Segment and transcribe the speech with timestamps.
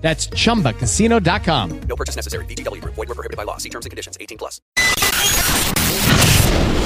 [0.00, 1.80] That's chumbacasino.com.
[1.82, 2.44] No purchase necessary.
[2.46, 2.94] VGW Group.
[2.94, 3.58] Void were prohibited by law.
[3.58, 4.16] See terms and conditions.
[4.20, 4.60] 18 plus.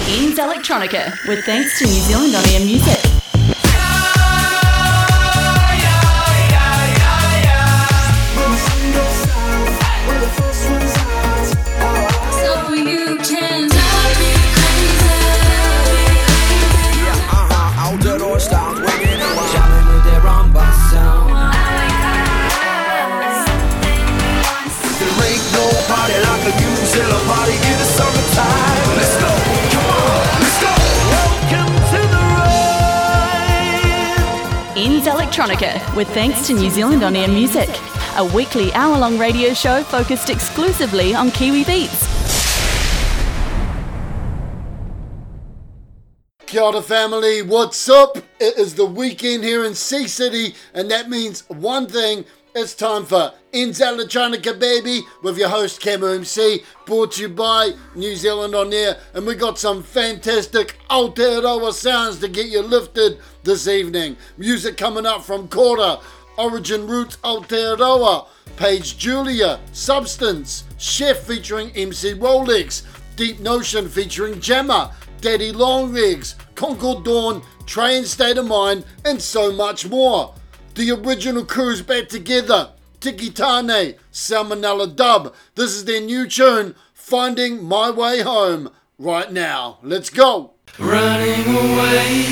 [0.06, 3.13] NZ Electronica, with thanks to New Zealand On Air Music.
[35.34, 37.68] Electronica, with thanks to New Zealand On Air Music.
[38.18, 42.06] A weekly hour long radio show focused exclusively on Kiwi beats.
[46.46, 48.16] Kia ora family, what's up?
[48.38, 52.24] It is the weekend here in Sea City, and that means one thing.
[52.56, 57.72] It's time for NZ Electronica Baby with your host Camo MC, brought to you by
[57.96, 58.96] New Zealand On Air.
[59.12, 64.16] And we got some fantastic Aotearoa sounds to get you lifted this evening.
[64.38, 65.98] Music coming up from Kora,
[66.38, 72.84] Origin Roots Aotearoa, Paige Julia, Substance, Cheff featuring MC Rolex,
[73.16, 79.88] Deep Notion featuring Gemma, Daddy Longlegs, Concord Dawn, Train State of Mind, and so much
[79.88, 80.32] more.
[80.74, 82.70] The original crew's back together.
[82.98, 85.32] Tiki Taane, Salmonella Dub.
[85.54, 89.78] This is their new tune, Finding My Way Home, right now.
[89.84, 90.54] Let's go.
[90.80, 92.26] Running away,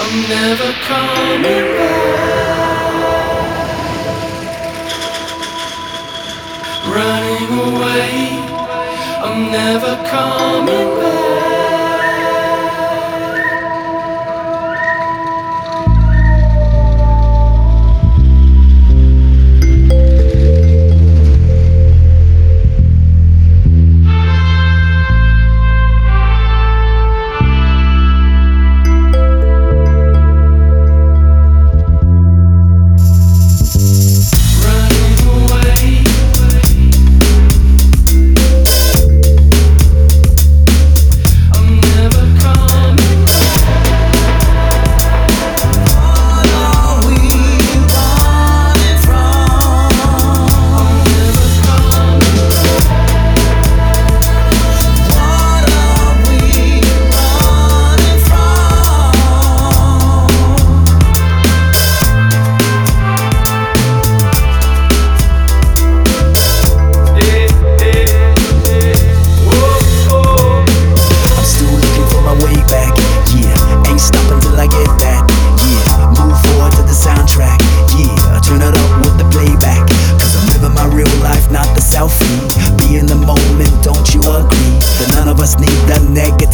[0.00, 2.64] I'm never coming back.
[6.88, 8.28] Running away,
[9.22, 11.23] I'm never coming back.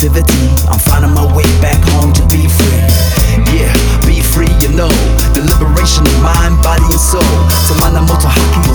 [0.09, 0.69] That negativity.
[0.69, 2.81] I'm finding my way back home to be free.
[3.53, 3.73] Yeah,
[4.07, 4.89] be free, you know.
[5.35, 7.21] The liberation of mind, body, and soul.
[7.21, 8.75] To mana moto haki o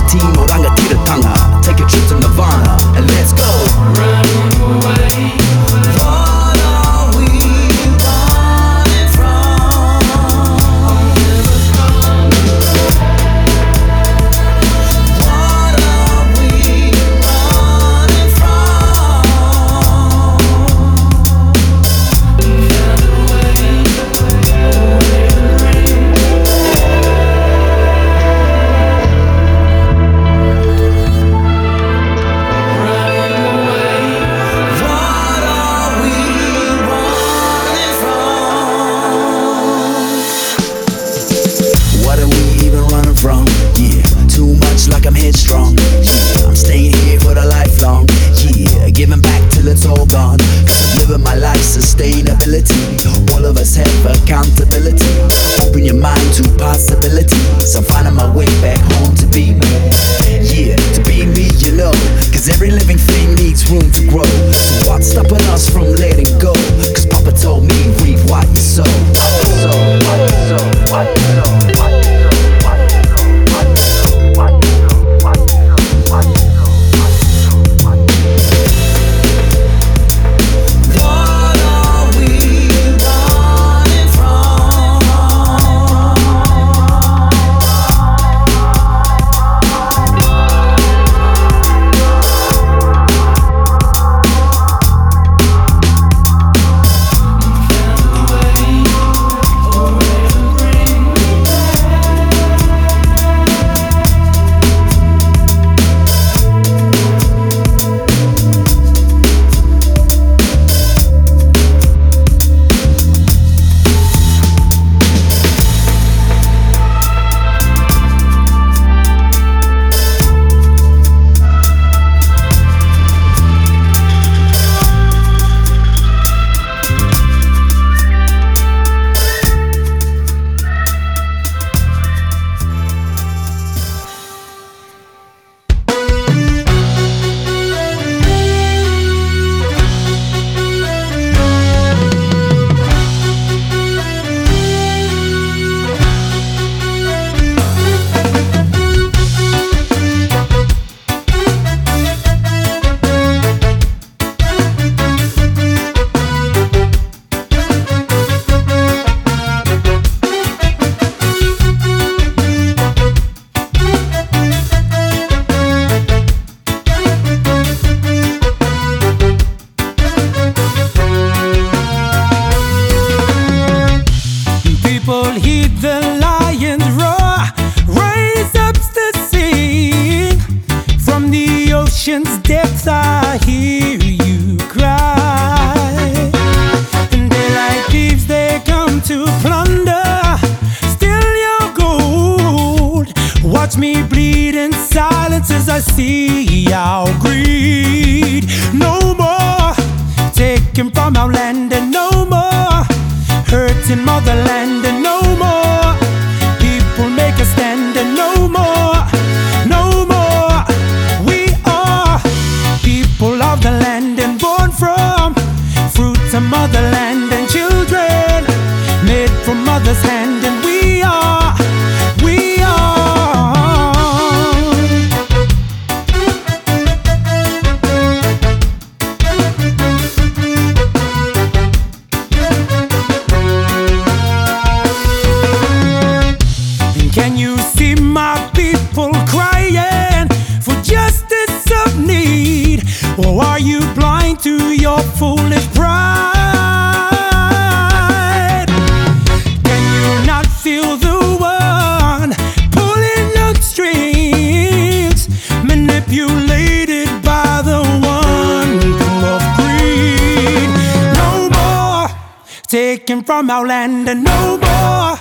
[263.36, 265.14] from our land and no more.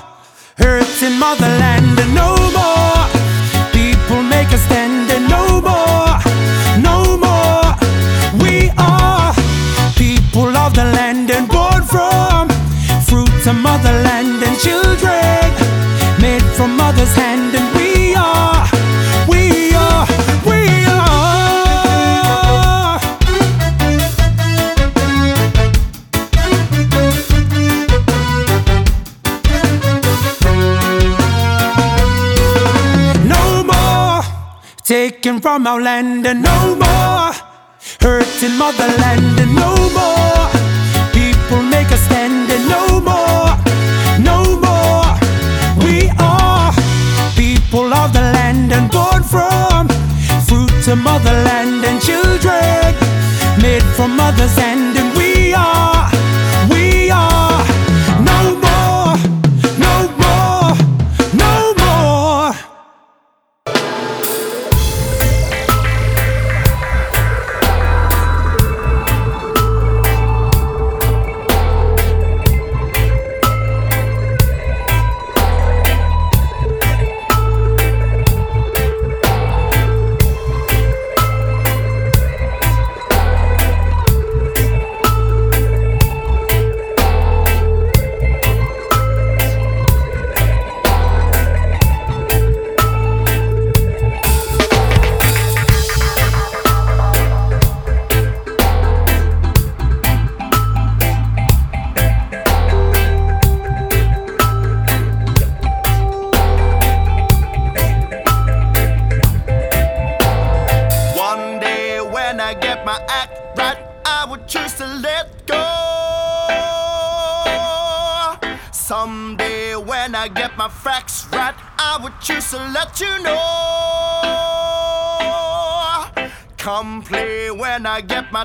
[0.57, 3.01] Hurts in motherland and no more.
[3.73, 6.15] People make a stand and no more,
[6.89, 7.67] no more.
[8.41, 9.33] We are
[9.97, 12.47] people of the land and born from
[13.09, 15.44] fruits of motherland and children.
[16.21, 17.75] Made from mother's hand and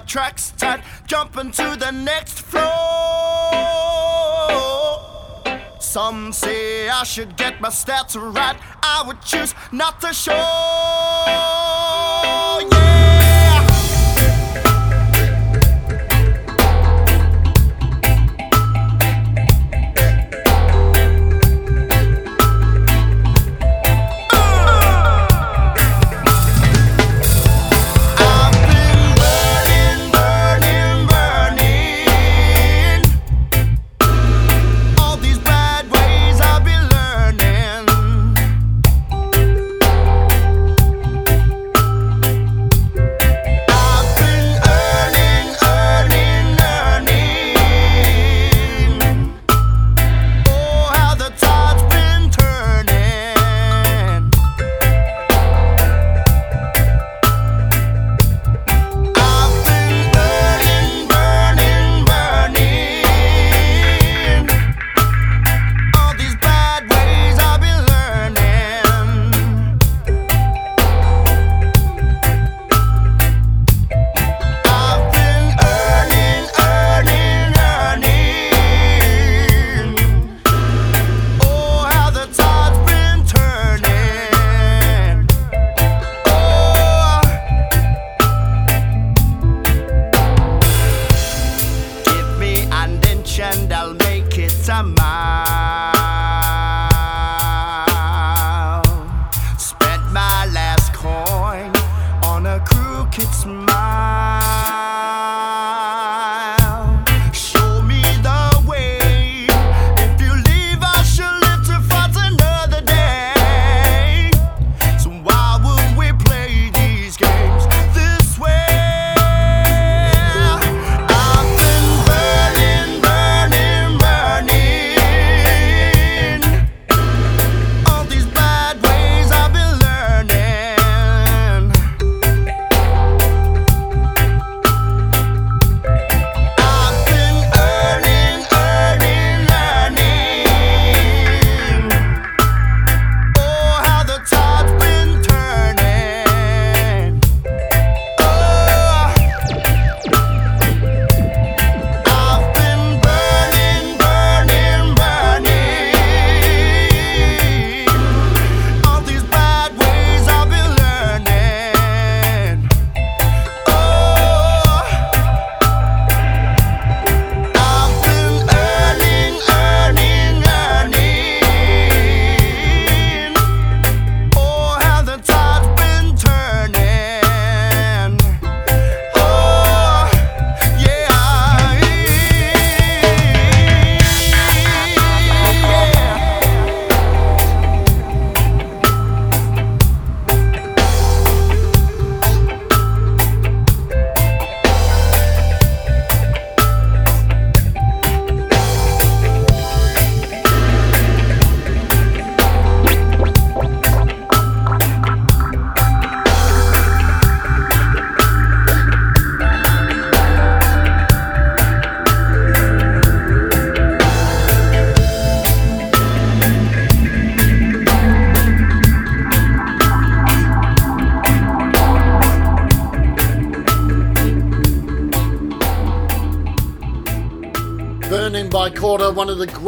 [0.00, 2.62] my tracks, tight, jumping to the next floor.
[5.78, 8.56] Some say I should get my stats right.
[8.82, 11.59] I would choose not to show.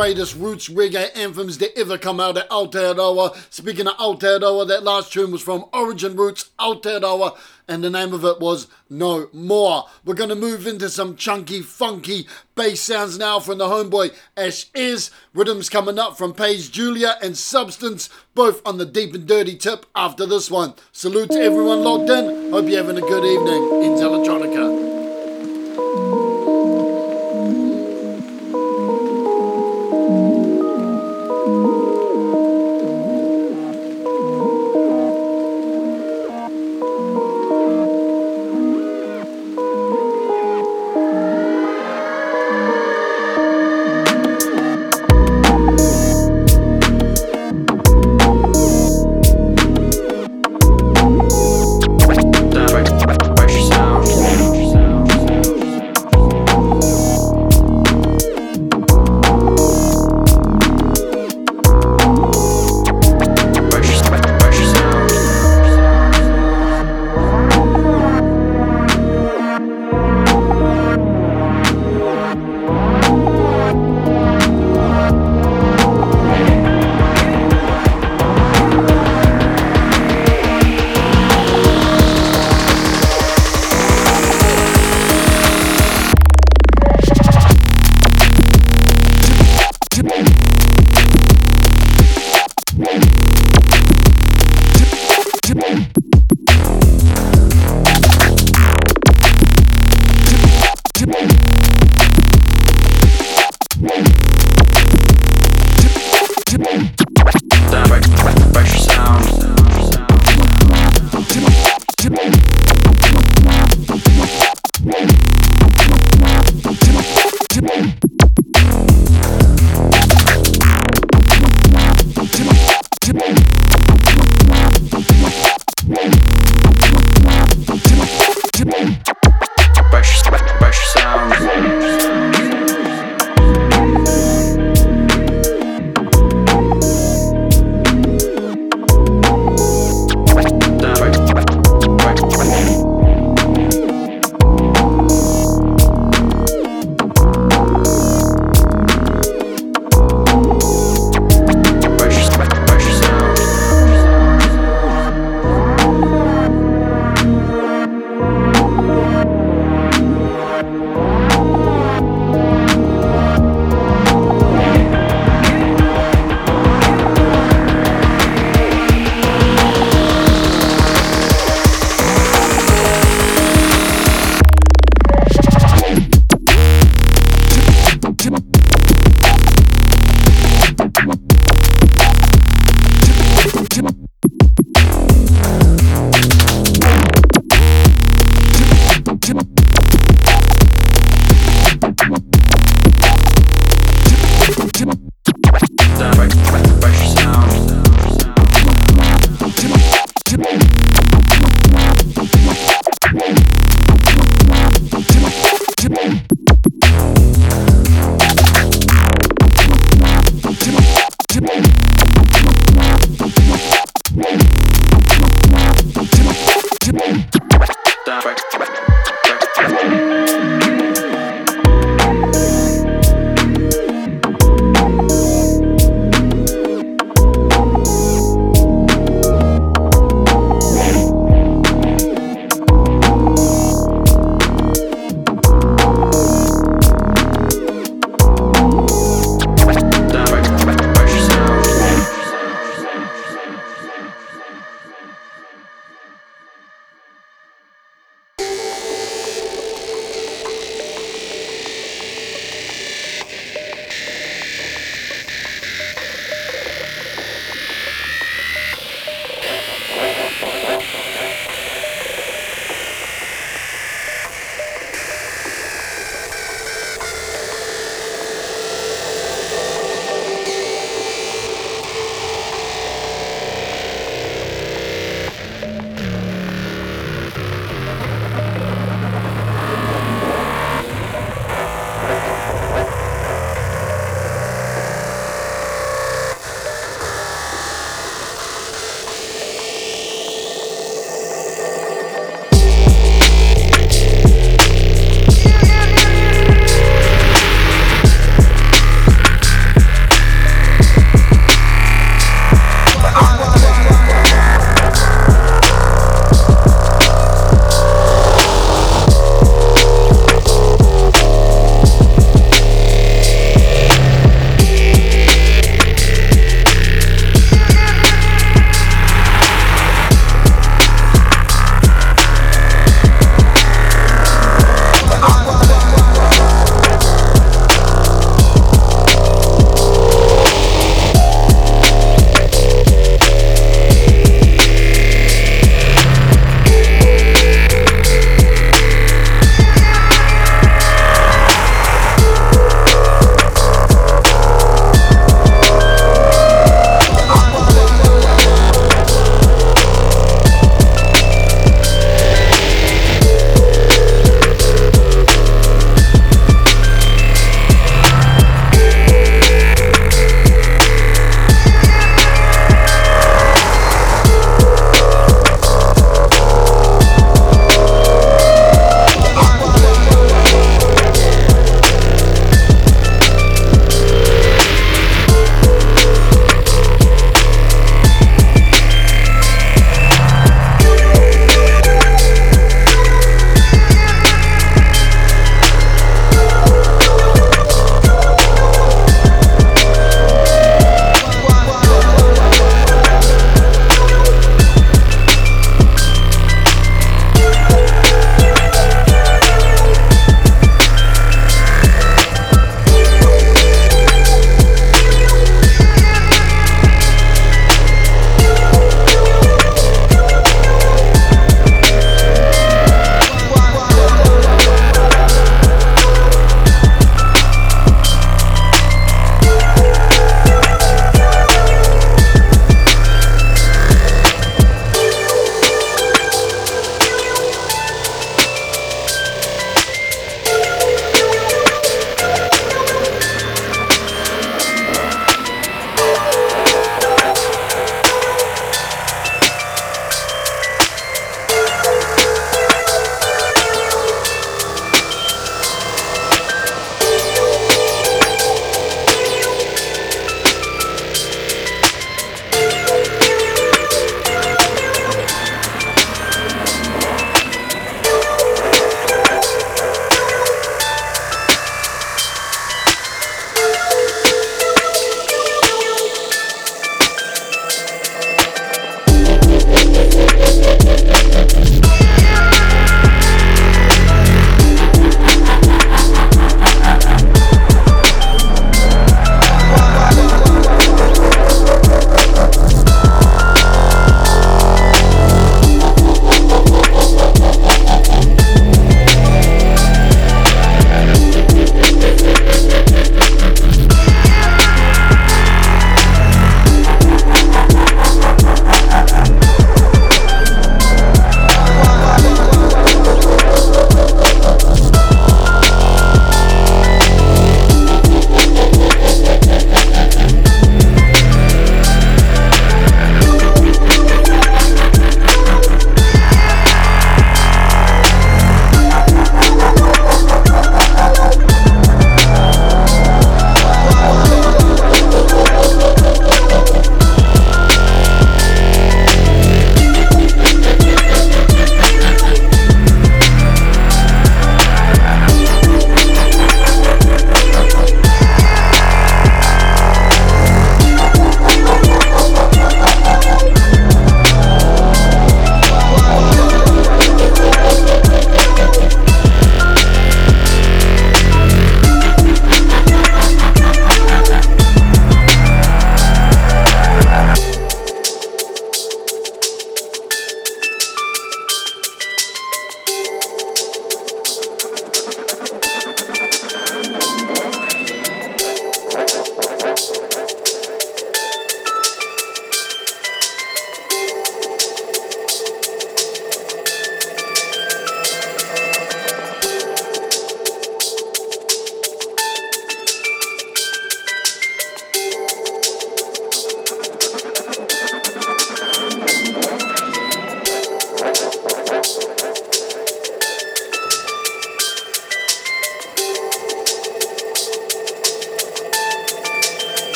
[0.00, 3.36] Greatest roots reggae anthems that ever come out of Aotearoa.
[3.52, 7.36] Speaking of Aotearoa, that last tune was from Origin Roots Aotearoa,
[7.68, 9.84] and the name of it was No More.
[10.02, 14.70] We're going to move into some chunky, funky bass sounds now from the homeboy Ash
[14.74, 15.10] Is.
[15.34, 19.84] Rhythms coming up from Paige Julia and Substance, both on the deep and dirty tip
[19.94, 20.72] after this one.
[20.92, 22.50] Salute to everyone logged in.
[22.50, 24.89] Hope you're having a good evening in Electronica.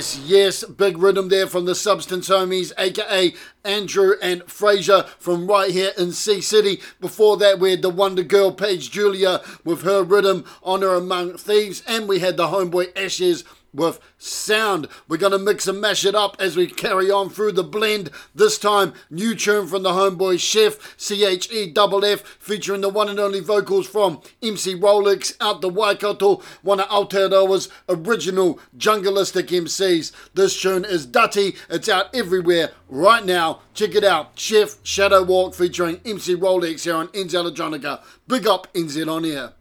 [0.00, 3.34] Yes, yes, big rhythm there from the Substance Homies, aka
[3.64, 6.80] Andrew and Fraser from right here in Sea City.
[7.02, 11.82] Before that, we had the Wonder Girl Paige Julia with her rhythm Honor Among Thieves,
[11.86, 14.88] and we had the Homeboy Ashes with sound.
[15.08, 18.10] We're going to mix and mash it up as we carry on through the blend.
[18.34, 22.88] This time, new tune from the homeboy Cheff, C H E F F, featuring the
[22.88, 29.48] one and only vocals from MC Rolex out the Waikato, one of Aotearoa's original jungleistic
[29.48, 30.12] MCs.
[30.34, 31.56] This tune is Dutty.
[31.68, 33.60] It's out everywhere right now.
[33.74, 34.36] Check it out.
[34.36, 38.02] Cheff Shadow Walk featuring MC Rolex here on NZ Electronica.
[38.26, 39.52] Big up NZ on air.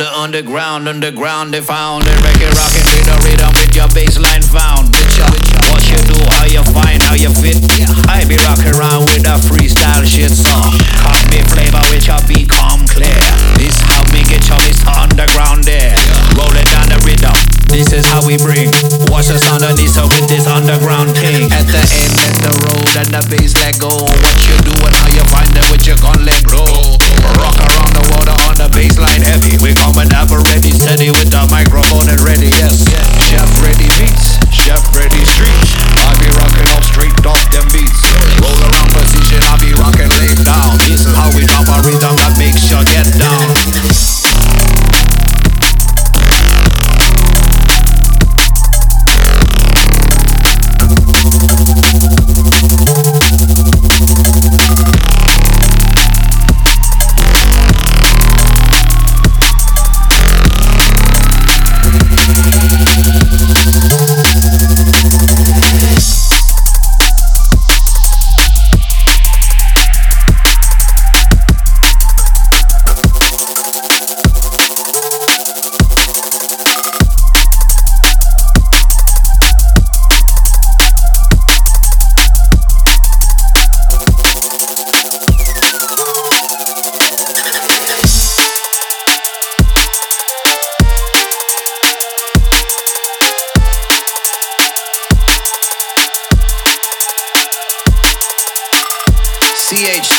[0.00, 2.16] The underground, underground, they found it.
[2.24, 4.88] Reggae rocking with the rhythm with your bassline found.
[4.96, 5.28] Bitch, uh,
[5.68, 7.60] what you do, how you find, how you fit.
[8.08, 10.72] I be rocking around with a freestyle shit song.
[11.04, 13.12] Cop me flavor with your beat come clear.
[13.60, 14.88] This how me get your Mr.
[14.88, 15.92] Underground there.
[16.32, 17.36] Rolling down the rhythm.
[17.68, 18.72] This is how we bring.
[19.12, 21.52] Watch us underneath so with this underground king.
[21.52, 23.92] At the end of the road and the bass let go.
[23.92, 26.99] What you do and how you find it with your gun let grow.
[27.38, 29.58] Rock around the water on the bassline heavy.
[29.62, 32.50] We coming up ready, steady with the microphone and ready.
[32.54, 32.84] Yes,
[33.28, 35.72] chef ready beats, chef ready streets.
[36.06, 38.00] I be rocking up straight off them beats.
[38.40, 40.78] Roll around position, I be rocking laid down.
[40.88, 44.09] This is how we drop our rhythm that makes you get down.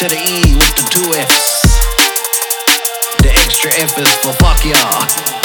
[0.02, 1.62] To the E with the two F's.
[3.22, 5.41] The extra F is for fuck y'all.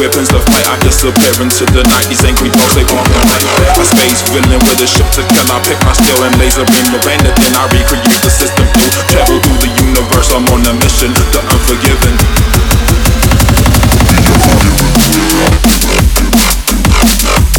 [0.00, 2.08] Weapons to fight, I disappear into the night.
[2.08, 3.44] These angry dogs, they walk the night.
[3.76, 5.44] A space villain with a ship to kill.
[5.52, 8.64] I pick my steel and laser beam the rain, and then I recreate the system
[8.72, 8.88] through.
[9.12, 12.16] Travel through the universe, I'm on a mission, the unforgiven.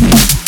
[0.01, 0.40] Ready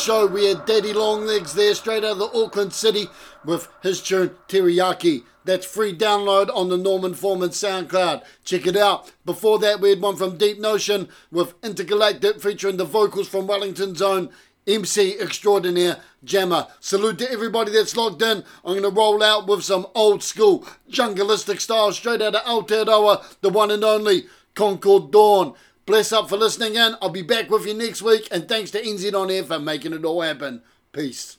[0.00, 3.08] show, we had Daddy Longlegs there, straight out of the Auckland City,
[3.44, 5.24] with his tune Teriyaki.
[5.44, 8.22] That's free download on the Norman Foreman SoundCloud.
[8.44, 9.12] Check it out.
[9.24, 14.02] Before that, we had one from Deep Notion with Intergalactic featuring the vocals from Wellington's
[14.02, 14.30] own
[14.66, 16.66] MC extraordinaire Jammer.
[16.80, 18.44] Salute to everybody that's logged in.
[18.64, 23.40] I'm going to roll out with some old school jungleistic style straight out of Aotearoa,
[23.40, 25.54] the one and only Concord Dawn.
[25.90, 26.94] Bless up for listening in.
[27.02, 28.28] I'll be back with you next week.
[28.30, 30.62] And thanks to NZ On Air for making it all happen.
[30.92, 31.36] Peace.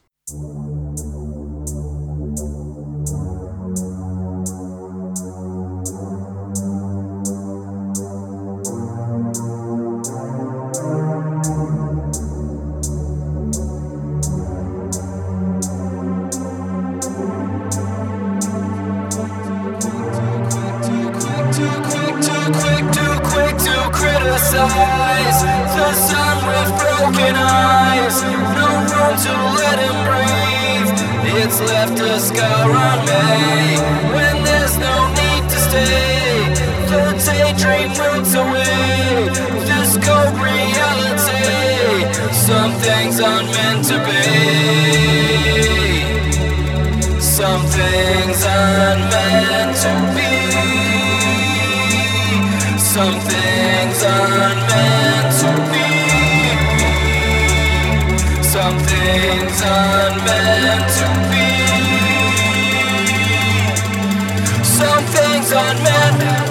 [9.34, 9.61] Too
[24.52, 25.42] criticize
[25.76, 28.22] the son with broken eyes.
[28.22, 30.92] No room to let him breathe.
[31.40, 33.80] It's left a scar on me
[34.14, 36.54] when there's no need to stay.
[36.92, 39.30] The daydream melts away.
[39.70, 41.48] This cold reality.
[42.34, 44.22] Some things aren't meant to be.
[47.22, 50.32] Some things aren't meant to be.
[52.78, 53.20] Some
[59.52, 61.48] things aren't meant to be.
[64.64, 66.51] Some things aren't meant